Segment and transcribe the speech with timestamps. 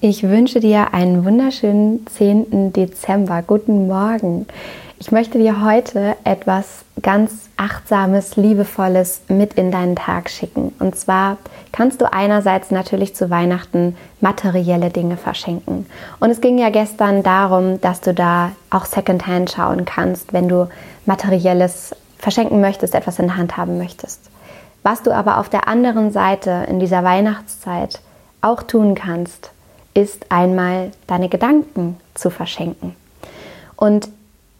[0.00, 2.72] Ich wünsche dir einen wunderschönen 10.
[2.72, 3.42] Dezember.
[3.44, 4.46] Guten Morgen.
[5.00, 10.72] Ich möchte dir heute etwas ganz Achtsames, Liebevolles mit in deinen Tag schicken.
[10.78, 11.36] Und zwar
[11.72, 15.84] kannst du einerseits natürlich zu Weihnachten materielle Dinge verschenken.
[16.20, 20.68] Und es ging ja gestern darum, dass du da auch Secondhand schauen kannst, wenn du
[21.06, 24.30] materielles verschenken möchtest, etwas in der Hand haben möchtest.
[24.84, 27.98] Was du aber auf der anderen Seite in dieser Weihnachtszeit
[28.42, 29.50] auch tun kannst,
[29.98, 32.94] ist einmal deine Gedanken zu verschenken.
[33.74, 34.08] Und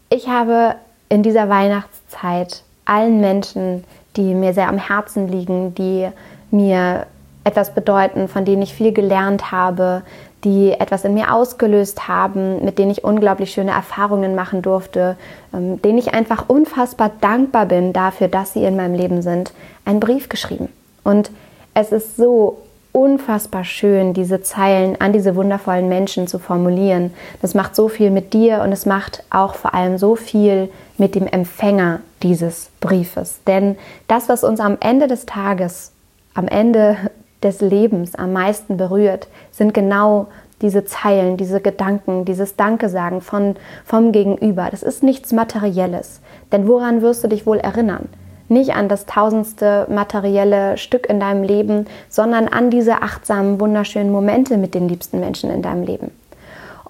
[0.09, 0.75] ich habe
[1.07, 3.85] in dieser Weihnachtszeit allen Menschen,
[4.17, 6.09] die mir sehr am Herzen liegen, die
[6.51, 7.05] mir
[7.45, 10.01] etwas bedeuten, von denen ich viel gelernt habe,
[10.43, 15.15] die etwas in mir ausgelöst haben, mit denen ich unglaublich schöne Erfahrungen machen durfte,
[15.53, 19.53] ähm, denen ich einfach unfassbar dankbar bin dafür, dass sie in meinem Leben sind,
[19.85, 20.67] einen Brief geschrieben.
[21.05, 21.31] Und
[21.73, 22.57] es ist so
[22.99, 27.13] unfassbar schön, diese Zeilen an diese wundervollen Menschen zu formulieren.
[27.41, 31.15] Das macht so viel mit dir und es macht auch vor allem so viel mit
[31.15, 33.39] dem Empfänger dieses Briefes.
[33.47, 33.77] Denn
[34.07, 35.91] das, was uns am Ende des Tages,
[36.33, 36.97] am Ende
[37.41, 40.27] des Lebens am meisten berührt, sind genau
[40.61, 43.55] diese Zeilen, diese Gedanken, dieses Danke sagen von,
[43.85, 44.67] vom Gegenüber.
[44.69, 46.19] Das ist nichts Materielles.
[46.51, 48.09] Denn woran wirst du dich wohl erinnern?
[48.49, 54.57] Nicht an das tausendste materielle Stück in deinem Leben, sondern an diese achtsamen, wunderschönen Momente
[54.57, 56.11] mit den liebsten Menschen in deinem Leben.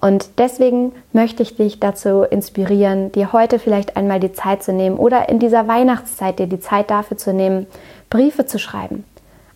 [0.00, 4.96] Und deswegen möchte ich dich dazu inspirieren, dir heute vielleicht einmal die Zeit zu nehmen
[4.96, 7.66] oder in dieser Weihnachtszeit dir die Zeit dafür zu nehmen,
[8.08, 9.04] Briefe zu schreiben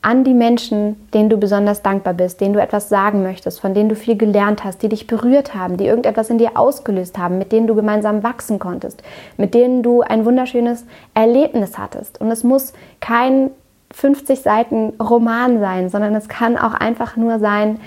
[0.05, 3.89] an die Menschen, denen du besonders dankbar bist, denen du etwas sagen möchtest, von denen
[3.89, 7.53] du viel gelernt hast, die dich berührt haben, die irgendetwas in dir ausgelöst haben, mit
[7.53, 9.03] denen du gemeinsam wachsen konntest,
[9.39, 12.21] mit denen du ein wunderschönes Erlebnis hattest.
[12.21, 13.51] Und es muss kein
[13.93, 17.81] 50 Seiten Roman sein, sondern es kann auch einfach nur sein,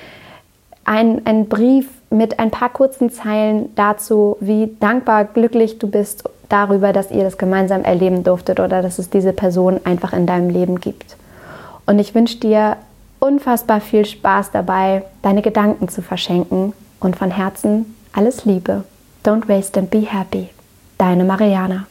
[0.85, 6.93] ein, ein Brief mit ein paar kurzen Zeilen dazu, wie dankbar, glücklich du bist darüber,
[6.93, 10.79] dass ihr das gemeinsam erleben durftet oder dass es diese Person einfach in deinem Leben
[10.79, 11.17] gibt.
[11.87, 12.77] Und ich wünsche dir
[13.19, 16.73] unfassbar viel Spaß dabei, deine Gedanken zu verschenken.
[16.99, 18.83] Und von Herzen alles Liebe.
[19.23, 20.49] Don't waste and be happy.
[20.97, 21.87] Deine Mariana.